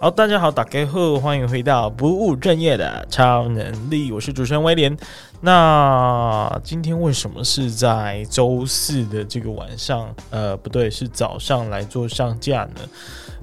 [0.00, 4.96] 好，大家好，打开后，欢迎回到不务正业的超能力，我是主持人威廉。
[5.40, 10.12] 那今天为什么是在周四的这个晚上？
[10.30, 12.80] 呃，不对，是早上来做上架呢？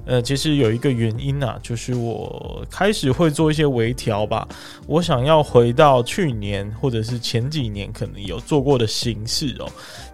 [0.04, 4.46] 呃，其实有一个原因啊，就是我开始会做一些微调吧。
[4.86, 9.66] 我想要回到去年或者是前几年可能有做过的形式哦，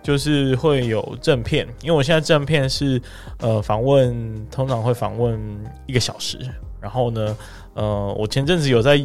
[0.03, 3.03] 就是会有正片，因为我现在正片是
[3.39, 5.39] 呃访问，通常会访问
[5.87, 6.39] 一个小时。
[6.81, 7.37] 然后呢，
[7.75, 8.99] 呃，我前阵子有在。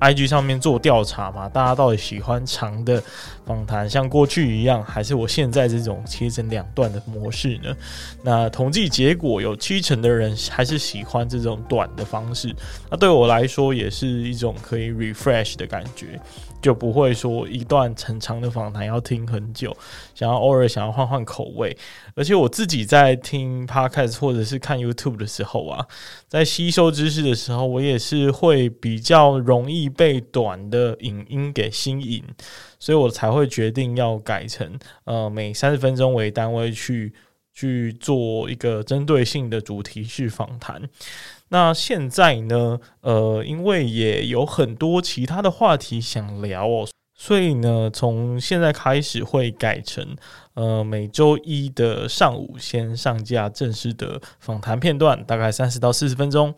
[0.00, 3.02] IG 上面做调查嘛，大家到底喜欢长的
[3.46, 7.74] 访谈，像过去一样，还是我现在这种切成两段的模式呢？
[8.22, 12.54] 那统计结果有七成的人还是喜欢这种短的方式。
[12.90, 16.20] 那对我来说，也是一种可以 refresh 的感觉。
[16.62, 19.76] 就不会说一段很长的访谈要听很久，
[20.14, 21.76] 想要偶尔想要换换口味。
[22.14, 25.86] 而且我自己在听 Podcast 或者是看 YouTube 的时候啊，
[26.34, 32.24] 在吸收知识的时候，我也是会比较容易被短的影音给吸引，
[32.80, 37.14] 所以我才会决定要改成呃每三十分钟为单位去
[37.54, 40.82] 去做一个针对性的主题式访谈。
[41.50, 50.16] 那现在呢，呃，因为也有很多其他的话题想聊哦，所以呢，从现在开始会改成，
[50.54, 56.54] 呃，每周一的上午先上架正式的访谈片段，大概三十到四十分钟。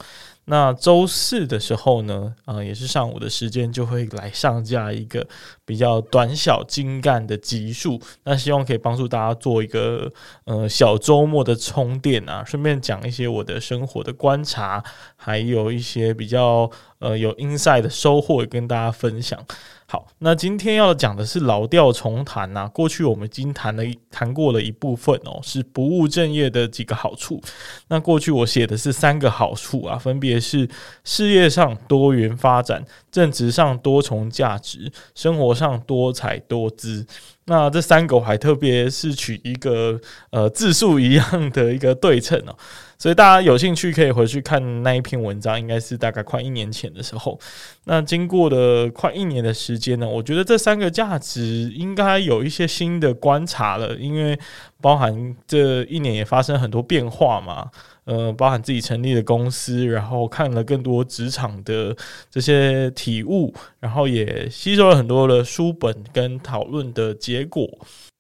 [0.47, 5.27] 那周四的时候呢，啊，也是上午的时间，就会来上架一个
[5.67, 8.00] 比较短小精干的集数。
[8.25, 10.11] 那希望可以帮助大家做一个
[10.45, 14.83] 呃小周末的充电啊，顺便讲一些我的生活的观察，
[15.17, 19.45] 还有一些比较呃有 inside 的收获，跟大家分享。
[19.89, 22.69] 好，那今天要讲的是老调重弹呐。
[22.75, 27.41] 过去我们已经谈了谈过了一部分哦，是不务正业的几个好处。
[27.86, 30.68] 那过去我写的是三个好处啊，分别是
[31.05, 32.85] 事业上多元发展、
[33.17, 37.07] 正职上多重价值、生活上多彩多姿。
[37.47, 42.55] 那这三个还特别是取一个呃字数一样的一个对称哦。
[42.99, 47.39] 所以大家有兴趣可以回去看那一篇文章，应该是大概快一年前的时候。
[47.85, 54.39] 那经过了快一年的时间呢，我觉得这三个价值应该有一些新的观察了，因为
[54.83, 57.71] 包含这一年也发生很多变化嘛。
[58.06, 61.94] 呃，包含自己成立的公司，然后看了更多职场的
[62.30, 67.68] 这些体悟，然后也吸收了很多的书本跟讨论的结果。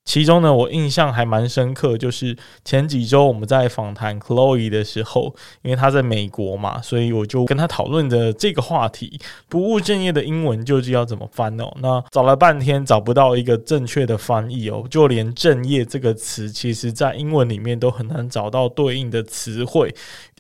[0.06, 2.34] 其中呢，我印象还蛮深刻，就是
[2.64, 11.70] 前几周我们在访谈 Chloe 的时候，因为她在美国嘛，所以我就跟她讨论的这个话题“不务正业”的英文究竟要怎么翻哦？
[11.82, 19.92] 那找了半天找不到一个正确的翻译哦，就连“正业”这个词，其实在英文里面都很难找到对应的词汇。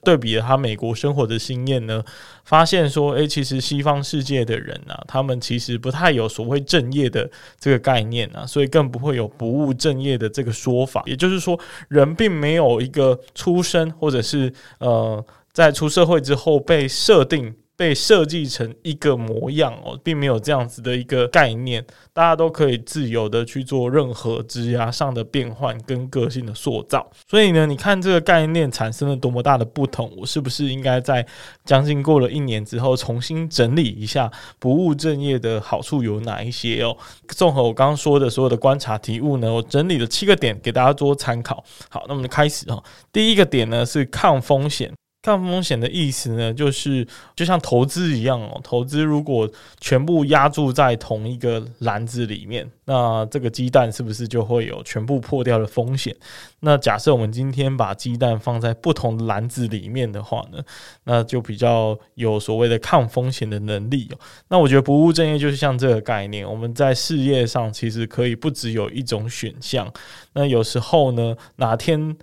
[0.04, 2.00] 对比了他美国生活的经验呢，
[2.44, 7.28] 发现说，诶，其实西方世界的人啊，他们其实不太有所谓正业的
[7.58, 11.02] 这个概念啊，所以更不会有不务正业的这个说法。
[11.06, 11.58] 也就是说，
[11.88, 17.54] 人并没有一个出生或者是呃，在出社会之后被设定。
[17.76, 27.06] 被设计成一个模样哦，并没有这样子的一个概念，大家都可以自由的去做任何枝丫上的变换跟个性的塑造。
[27.28, 31.26] 所以呢，你看这个概念产生了多么大的不同，我是不是应该在
[31.64, 36.96] 将近过了一年之后，重新整理一下不务正业的好处有哪一些哦？
[37.28, 41.62] 综合我刚刚说的所有的观察题目呢，我整理了七个点给大家做参考。
[41.90, 42.82] 好，那我们就开始哦。
[43.12, 44.90] 第一个点呢是抗风险。
[45.26, 47.04] 抗风险的意思呢，就是
[47.34, 48.60] 就像投资一样哦。
[48.62, 49.50] 投资如果
[49.80, 56.14] 全部压注在同一个篮子里面，那这个鸡蛋是不是就会有全部破掉的风险？
[56.60, 60.62] 那假设我们今天把鸡蛋放在不同篮子里面的话呢，
[61.02, 64.08] 那就比较有所谓的抗风险的能力。
[64.46, 69.92] 那我觉得不务正业就是像这个概念，我们在事业上其实可以不只有一种选项。
[70.34, 72.16] 那有时候呢，哪天。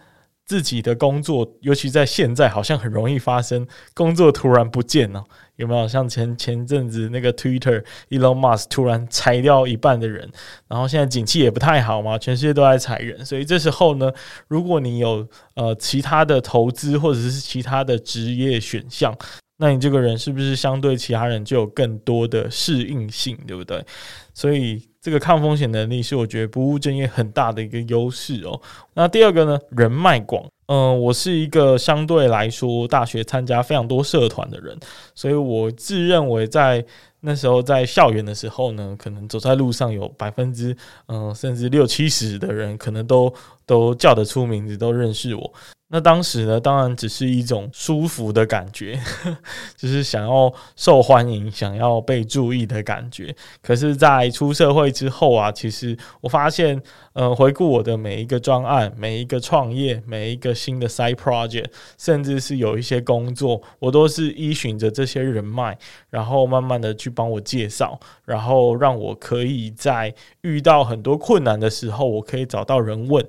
[0.45, 5.23] 自己的工作，尤其在现在，好像很容易发生工作突然不见了。
[5.55, 10.29] 有没有像前前阵子那个 Twitter Elon Musk 突然裁掉一半的人，
[10.67, 14.11] 然后现在景气也不太好嘛，全世界都在裁人，所以这时候呢，
[14.47, 19.15] 如果你有呃其他的投资或者是其他的职业选项，
[19.57, 23.85] 那你这个人是不是相对其他人就有更多的适应性，对不对？
[24.33, 24.89] 所以。
[25.03, 28.59] 这个抗风险能力是我觉得不务正业很大的一个优势哦。
[28.93, 30.45] 那第二个呢，人脉广。
[30.67, 34.79] 嗯，我是一个相对来说大学参加非常多社团的人，
[35.13, 36.83] 所以我自认为在
[37.19, 40.75] 那时候在校园的时候呢，可能走在路上有百分之
[41.07, 43.31] 嗯甚至六七十的人可能都
[43.65, 45.53] 都叫得出名字，都认识我。
[45.95, 48.99] 那当时呢，当然只是一种舒服的感觉，
[49.77, 53.35] 就是想要受欢迎、想要被注意的感觉。
[53.61, 56.81] 可是，在出社会之后啊，其实我发现，
[57.13, 61.67] 呃，回顾我的每一个专案、每一个创业、每一个新的 side project，
[61.99, 65.77] 甚至是有一些工作，我都是依循着这些人脉，
[66.09, 70.11] 然后慢慢的去帮我介绍，然后让我可以在
[70.41, 73.23] 遇到很多困难的时候，我可以找到人问。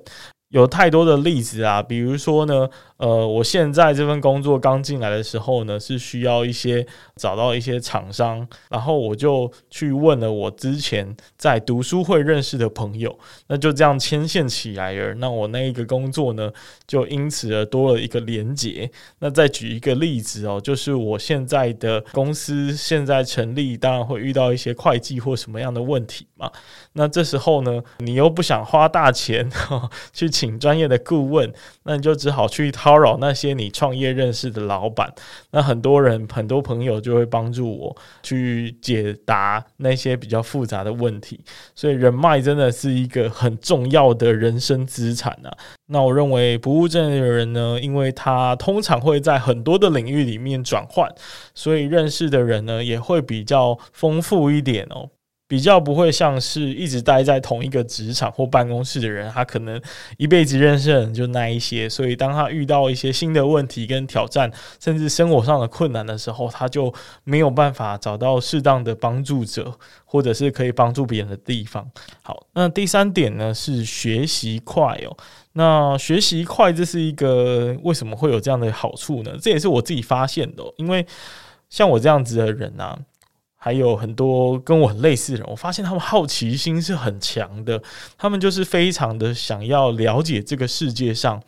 [0.55, 2.69] 有太多的例子啊，比如说呢。
[2.97, 6.85] 呃，我现在这份工作刚进来的时候呢，是需要一些
[7.17, 15.13] 找到一些厂商，然后我就去问了我之前在读书会认识的朋友，那就这样牵线起来而。
[15.15, 16.49] 那我那一个工作呢，
[16.87, 18.89] 就因此而多了一个连结。
[19.19, 26.49] 那再举一个例子哦，就是我现在的公司现在成立，当然会遇到一些会计或什么样的问题嘛。
[26.93, 31.51] 那这时候呢，你又不想花大钱呵呵 去请专业的顾问，
[31.83, 32.71] 那你就只好去。
[32.85, 35.11] 骚扰那些你创业认识的老板，
[35.49, 41.43] 那很多人很多朋友就会帮助我去解答那些比较复杂的问题，
[41.73, 45.51] 所以人脉真的是一个很重要的人生资产啊。
[45.87, 51.11] 那我认为不务正业的人呢，因为他通常会在很多的领域里面转换，
[51.55, 55.09] 所以认识的人呢也会比较丰富一点哦。
[55.47, 59.79] 比较不会像是一直待在同一个职场或办公室的人，他可能
[60.17, 66.91] 一辈子认识的人就那一些，所以当他遇到一些新的问题跟挑战，甚至生活上的困难的时候，他就
[67.23, 69.71] 没有办法找到适当的帮助者，
[70.03, 71.87] 或者是可以帮助别人的地方。
[72.23, 75.15] 好，那第三点呢是学习快哦。
[75.53, 79.37] 那学习快这是一个为什么会有这样的好处呢？
[79.39, 81.05] 这也是我自己发现的，因为
[81.69, 82.97] 像我这样子的人啊。
[83.65, 87.81] 还有很多跟我很类似的人，我发现他们好奇心是很强的，
[88.15, 91.41] 他们就是非常的想要了解这个世界上，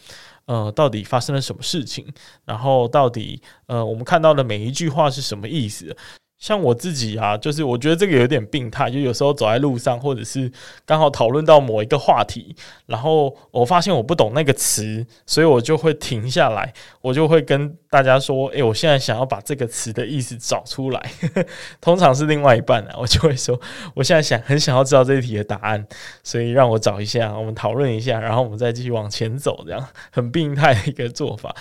[0.46, 2.12] 呃，到底发生了什么事情，
[2.44, 5.96] 然后到底呃，我们看到的每一句话是什么意思。
[6.40, 10.52] 像我自己啊，就是我觉得这个有点病态，就有时候走在路上，或者是
[10.86, 12.56] 刚好讨论到某一个话题，
[12.86, 21.12] 然后我发现我不懂那个词，所以我就会停下来，我就会跟大家说：“诶，我现在想要把这个词的意思找出来。
[21.82, 23.60] ”通常是另外一半啊，我就会说
[23.96, 25.88] ：“我现在想很想要知道这一题的答案，
[26.24, 31.56] 所以让我找一下，我们讨论一下，然后我们再继续往前走。”这样很病态的一个做法，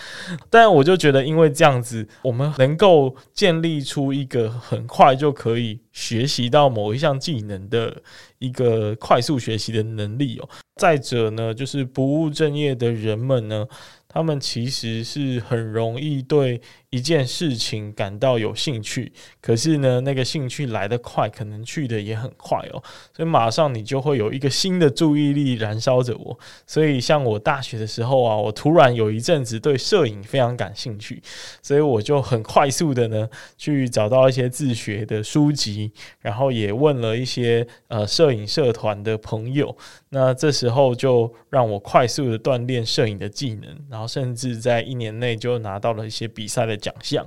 [0.50, 4.52] 但我就觉得，因为这样子，我们能够建立出一个。
[4.68, 8.02] 很快就可以学习到某一项技能的
[8.38, 10.48] 一个快速学习的能力哦。
[10.74, 13.66] 再者呢，就是不务正业的人们呢。
[14.08, 16.58] 他们其实是很容易对
[16.96, 19.12] 一件事情感到有兴趣，
[19.42, 22.82] 可是呢，那个兴趣来得快，可能去得也很快哦，
[23.14, 26.38] 所以马上你就会有一个新的注意力燃烧着我。
[26.66, 31.22] 所以像我大学的时候啊，我突然有一阵子对摄影非常感兴趣，
[31.60, 33.28] 所以我就很快速的呢
[33.58, 39.76] 去找到一些自学的书籍，然后也问了一些呃摄影社团的朋友。
[40.08, 47.26] 那这时候就让我快速的锻炼摄影的技能，然后甚至在一年内就拿到了一些比赛的奖项。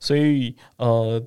[0.00, 1.22] 所以，呃，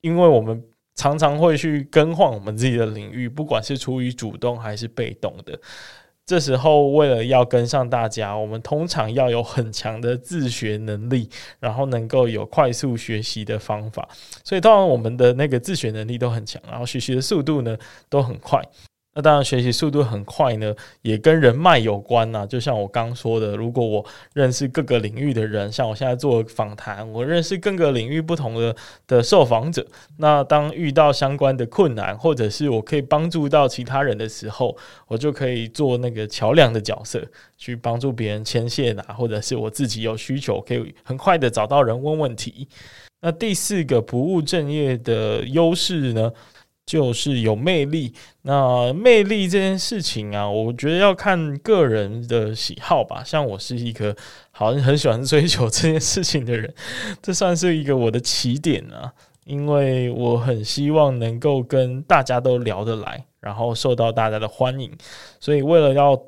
[0.00, 0.62] 因为我们
[0.94, 5.58] 常常会去更换我们自己的领域，不管是出于主动还是被动的。
[6.26, 14.06] 这时候，为了要跟上大家，我们通常要有很强的自学能力，然后能够有快速学习的方法。
[14.44, 17.76] 所以，当然我们的那个自学能力都很强，然后学习的速度呢
[18.10, 18.62] 都很快。
[19.18, 20.72] 那当然，学习速度很快呢，
[21.02, 22.46] 也跟人脉有关呐。
[22.46, 28.76] 就像我刚说的，如果我认识各个领域的人，像我现在做访谈，我认识各个领域不同的
[29.08, 29.84] 的受访者。
[30.18, 34.76] 那当遇到相关的困难，或者是我可以帮助到其他人的时候，
[35.08, 37.20] 我就可以做那个桥梁的角色，
[37.56, 42.68] 去帮助别人牵线啊，或者是我自己有需求，可以很快的找到人问问题。
[43.20, 46.30] 那第四个不务正业的优势呢，
[46.88, 48.14] 就是有魅力。
[48.40, 53.22] 那魅力这件事情啊，我觉得要看个人的喜好吧。
[53.22, 54.16] 像我是一个
[54.50, 56.74] 好像很喜欢追求这件事情的人，
[57.20, 59.12] 这算是一个我的起点啊。
[59.44, 64.90] 因为我很希望能够跟大家都聊得来，然后受到大家的欢迎。
[65.38, 66.18] 所以为了要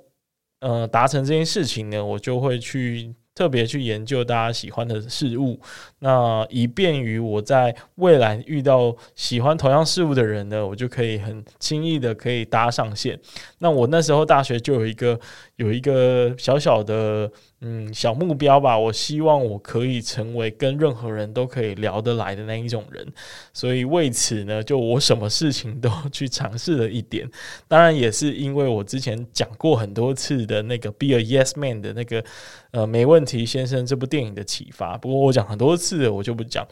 [0.61, 3.15] 呃达成这件事情呢，我就会去。
[3.41, 5.59] 特别去研究大家喜欢的事物，
[6.01, 13.19] 那以便于我在未来遇到喜欢同样事物的人呢，我就可以很轻易的可以搭上线。
[13.61, 15.19] 那我那时候大学就有一个
[15.57, 18.79] 有一个小小的嗯小目标吧。
[18.79, 23.07] 我希望我可以成为跟任何人都可以聊得来的那一种人，
[23.53, 27.29] 所以为此呢，就我什么事情都 去尝试了一点。
[27.69, 32.25] 当然也是因为我之前讲过很多次的那个《Be a Yes Man》的那个
[32.71, 34.97] 呃没问题先生这部电影的启发。
[34.97, 36.67] 不过我讲很多次，我就不讲。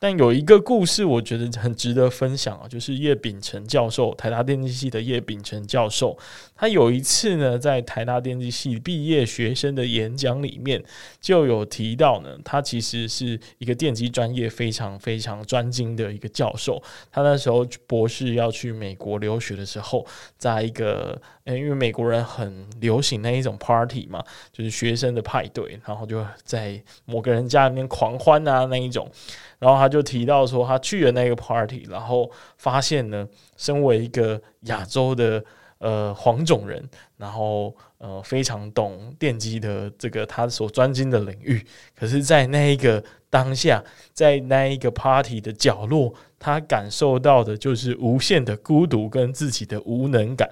[0.00, 6.16] 但有一个故事，我觉得很值得分享啊，就是叶秉成教授，台大电机系的叶秉成教授，
[6.54, 10.80] 他有一次呢，在台大电机系毕业学生的演讲里面，
[11.20, 16.80] 就有提到呢，他其实是一个电机专业非常非常专精的一个教授。
[17.10, 29.10] 他那时候博士要去美国留学的时候，在一个，呃，因为美国人很流行那一种 party 嘛，就是学生的派对，然后就在某个人家里面狂欢啊那一种。
[29.58, 33.26] 然后他就提到说，他去了那个 party，然后发现呢，
[33.56, 35.42] 身为一个亚洲的
[35.78, 41.64] 呃黄种人，然后呃非常懂电机的这个他所专精的领域，
[41.96, 50.48] 可是，在那一个当下，在那一个 party 的角落，他感受到的就是无限的孤独跟自己的无能感、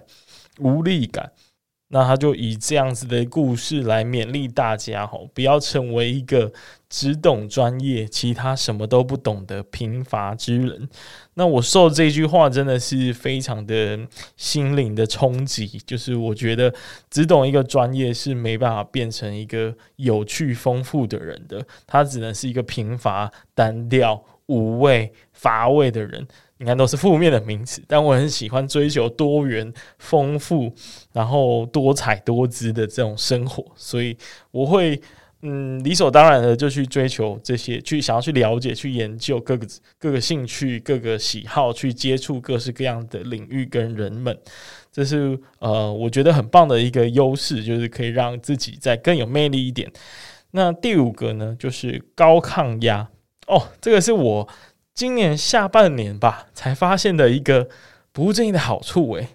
[0.59, 1.31] 无力感。
[1.89, 6.53] 那他就以这样子的故事来勉励大家吼，不要成为一个
[6.89, 10.89] 只懂专业、其他什么都不懂的贫乏之人。
[11.35, 13.99] 那我受这句话真的是非常的
[14.37, 16.75] 心灵的冲击，就是我觉得
[17.09, 26.27] 只懂一个专业是没办法变成一个有趣丰富的人的，他只能是一个贫乏、单调、无味、乏味的人。
[26.59, 30.73] 你看都是负面的名词，但我很喜欢追求多元、丰富，
[31.13, 34.17] 然后多彩多姿的这种生活，所以
[34.51, 34.99] 我会
[35.43, 39.67] 嗯理所当然的就去追求这些，去想要去了解、去研究各个
[39.99, 44.35] 各个兴趣、各个喜好，去接触各式各样的领域跟人们，
[44.91, 49.93] 这是呃我觉得很棒的一个优势，就是可以让自己再更有魅力一点。
[50.53, 53.07] 那第五个呢，就是高抗压
[53.47, 54.49] 哦，这个是我。
[54.97, 57.69] 今年下半年吧，才发现的一个
[58.13, 59.29] 不务正业的好处诶。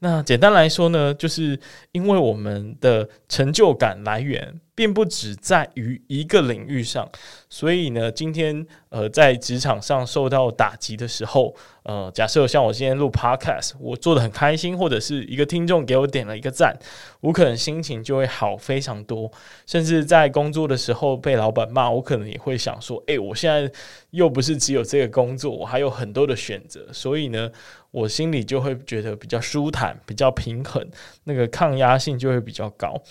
[0.00, 1.58] 那简单来说呢，就是
[1.92, 7.10] 因为我们的成就感来源并不只在于一个领域上，
[7.48, 16.78] 所以呢，今天呃在职场上受到打击的时候，呃，假设像我今天录 Podcast，我做得很开心，或者是一个听众给我点了一个赞，
[17.22, 19.32] 我可能心情就会好非常多。
[19.66, 23.72] 甚至在工作的时候被老板骂，我可能也会想说，诶，我现在
[24.10, 27.50] 又不是只有这个工作，我还有很多的选择，所以呢，
[27.92, 30.86] 我心里就会觉得比较舒坦，比较平衡，
[31.24, 33.02] 那个抗压性就会比较高。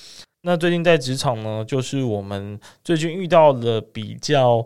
[0.45, 4.63] 那最近在职场呢，就是我们最近遇到了比较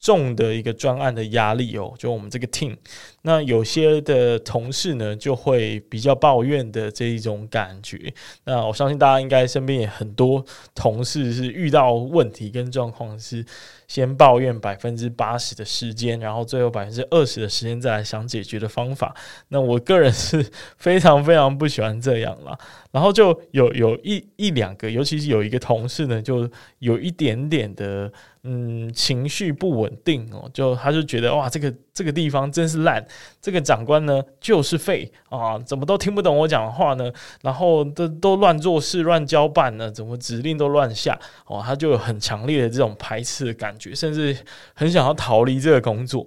[0.00, 2.76] 重的一个专案的压力哦，就我们这个 team。
[3.22, 8.12] 那有些的同事呢，就会比较抱怨的这一种感觉。
[8.44, 13.44] 那我相信大家应该身边也很多同事是遇到问题跟状况是
[13.86, 19.14] 先抱怨百分之八十的时间，然后最后百分之二十的时间再来想解决的方法。
[19.48, 20.44] 那我个人是
[20.78, 22.58] 非常非常不喜欢这样啦。
[22.90, 26.48] 然后就有有一一两个，尤其是有一个同事呢，就
[26.80, 28.10] 有一点点的
[28.42, 33.04] 嗯情绪不稳定哦，就他就觉得哇，这个这个地方真是烂。
[33.40, 37.12] 这个长官呢，就是废啊，怎么都听不懂我讲的话呢？
[37.42, 39.90] 然后都都乱做事、乱交办呢？
[39.90, 41.18] 怎么指令都乱下？
[41.46, 44.36] 哦，他就有很强烈的这种排斥的感觉，甚至
[44.74, 46.26] 很想要逃离这个工作。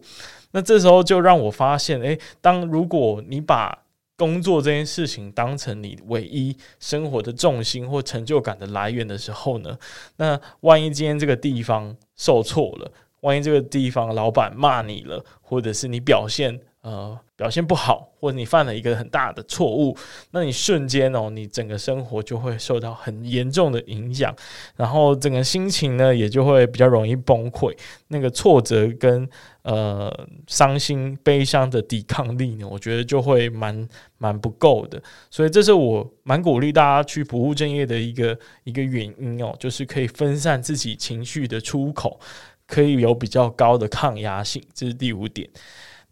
[0.52, 3.78] 那这时候就让我发现，诶，当如果你把
[4.16, 9.76] 工作这件事情当成你唯一生活的重心或成就感的来源的时候呢，
[10.18, 19.98] 那万一今天这个地方受挫了，万一这个地方老板骂你了，或者是你表现呃表现不好，或者你犯了一个很大的错误，
[20.32, 24.34] 那你瞬间哦，你整个生活就会受到很严重的影响，
[24.76, 27.76] 然后整个心情呢也就会比较容易崩溃，
[28.10, 29.28] 那个挫折跟
[29.64, 30.14] 呃
[30.48, 33.88] 伤心悲伤的抵抗力呢，我觉得就会蛮
[34.18, 42.20] 蛮不够的，所以这是我蛮鼓励大家去不务正业的一个一个原因哦，就是可以分散自己情绪的出口。
[42.66, 45.48] 可以有比较高的抗压性，这是第五点。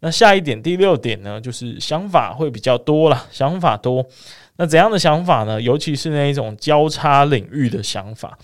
[0.04, 4.04] 那下一点，第六点呢，就是想法会比较多了，想法多。
[4.56, 5.62] 那怎样的想法呢？
[5.62, 8.36] 尤其是那一种交叉领域的想法。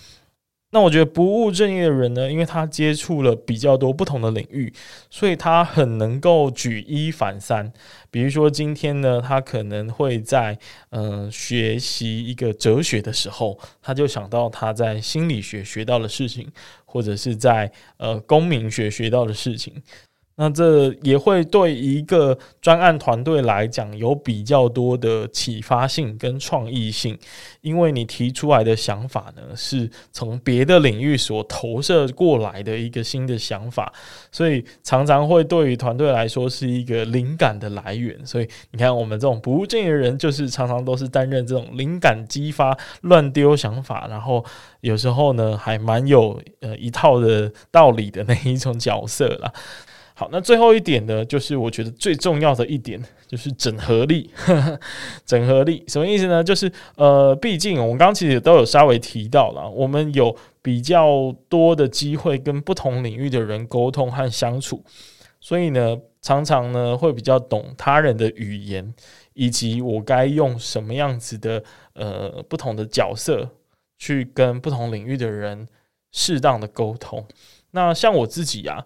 [0.71, 4.73] 那我觉得不务正业的人呢，因为他接触了比较多不同的领域，
[5.11, 7.73] 所以他很能够举一反三。
[8.11, 10.57] 比如说今天呢，他可能会在
[10.91, 16.47] 嗯、呃、学习一个哲学的时候，他就想到他在心理学学到的事情，
[16.85, 19.83] 或者是在呃公民学学到的事情。
[20.41, 27.19] 那这也会对一个专案团队来讲有比较多的启发性跟创意性，
[27.61, 33.93] 因为你提出来的想法呢，是从别的领域所投射过来的一个新的想法，
[34.31, 38.25] 所以常常会对于团队来说是一个灵感的来源。
[38.25, 44.45] 所以你看，我们这种不务正业的人，就是常常都是担任这种灵感激发、乱丢想法，然后
[44.83, 49.53] 有时候呢，还蛮有呃一套的道理的那一种角色啦。
[50.19, 54.29] 好，那最后一点呢，就是我觉得最重要的一点，就是整合力。
[55.25, 56.43] 整合力什么意思呢？
[56.43, 64.83] 就是呃，毕竟我们刚刚其实都有稍微提到了，我们有比较多的机会跟不同领域的人沟通和相处，
[65.39, 68.93] 所以呢，常常呢会比较懂他人的语言，
[69.35, 73.49] 以及我该用什么样子的呃不同的角色
[73.97, 75.69] 去跟不同领域的人
[76.11, 77.25] 适当的沟通。
[77.71, 78.85] 那像我自己呀、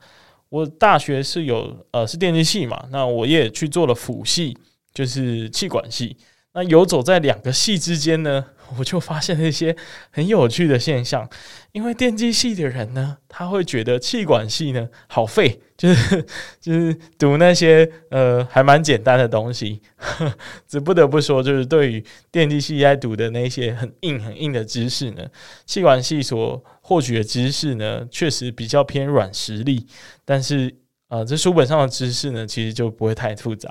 [0.53, 4.55] 我大学是有呃是电机系嘛，那我也去做了辅系，
[4.93, 6.15] 就是气管系。
[6.55, 8.45] 那游走在两个系之间呢，
[8.79, 9.75] 我就发现了一些
[10.11, 11.29] 很有趣的现象。
[11.73, 16.23] 因为电机系的人呢，他会觉得气管系呢好废，就是
[16.61, 19.81] 就是读那些呃还蛮简单的东西。
[20.69, 25.27] 只不得不说，就是对于电机系在读的那些很硬很硬的知识呢，
[25.65, 29.87] 气管系所获取的知识呢，确实比较偏软实力。
[30.27, 30.75] 但是
[31.13, 33.69] 呃，这书本上的知识呢，其实就不会太复杂。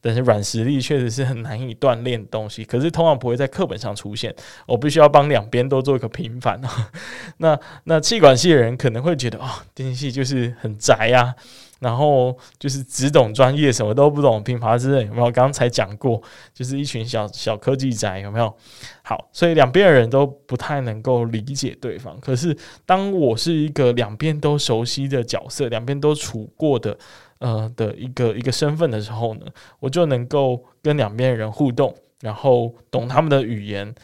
[0.00, 4.34] 但是软实力确实是很难以锻炼的东西，可是通常不会在课本上出现。
[4.66, 6.60] 我必须要帮两边都做一个平反。
[7.38, 11.32] 那那气管系的人可能会觉得，哦，电气系就是很宅啊。
[11.80, 15.30] 然后就是只懂专业，什么都不懂，品牌之类有没有？
[15.30, 16.22] 刚才讲过，
[16.52, 18.54] 就是一群小小科技宅，有没有？
[19.02, 22.20] 好，所以两边的人都不太能够理解对方。
[22.20, 26.96] 可是当我是一个两边都熟悉的角色，两边都处过的
[27.38, 29.46] 呃的一个一个身份的时候呢，
[29.78, 33.94] 我就能够跟两边的人互动，然后懂他们的语言。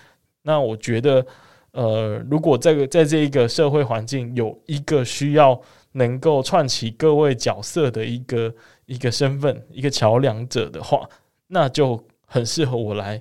[0.44, 1.26] 那我觉得，
[1.72, 5.60] 呃，如果这个在这一个社会环境有一个需要。
[5.96, 11.08] 能够串起各位角色的一个一个身份，一个桥梁者的话，
[11.48, 13.20] 那就很适合我来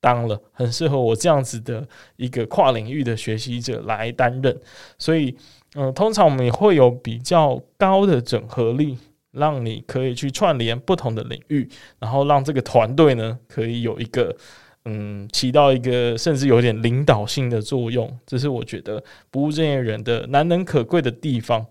[0.00, 4.60] 当了，很适合我这样子的一个跨领域的学习者来担任。
[4.98, 5.36] 所以，
[5.76, 8.98] 嗯、通常我们也会有比较高的整合力，
[9.30, 11.68] 让你可以去串联不同的领域，
[12.00, 14.36] 然后让这个团队呢可以有一个
[14.84, 18.18] 嗯起到一个甚至有点领导性的作用。
[18.26, 21.64] 这是我觉得不务正业人的难能可贵的地方。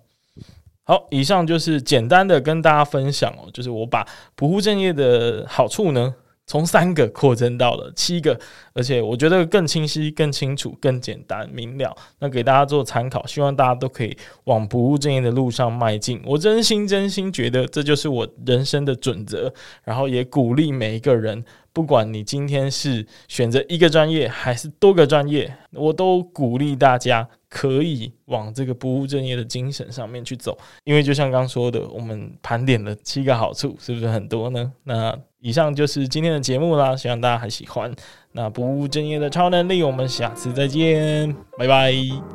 [0.88, 6.14] 好，以上就是简单的跟大家分享哦，就是我把不务正业的好处呢，
[6.48, 8.40] 从三个扩增到了七个，
[8.74, 16.22] 而且我觉得更清晰、更清楚、更简单明了，那给大家做参考，希望大家都可以往不务正业的路上迈进。
[16.26, 19.52] 我真心真心觉得这就是我人生的准则，
[19.84, 21.44] 然后也鼓励每一个人。
[21.74, 30.58] 不管你今天是选择一个专业还是多个专业，我都鼓励大家可以往这个不务正业的精神上面去走。
[30.86, 34.72] 因为就像刚说的，我们盘点了七个好处，是不是很多呢？
[34.86, 35.14] 那
[35.46, 37.94] 以上就是今天的节目啦，希望大家还喜欢。
[38.32, 42.35] 那不务正业的超能力，我们下次再见，拜拜。